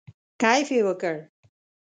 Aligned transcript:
کیف 0.41 0.67
یې 0.75 0.81
وکړ. 0.87 1.15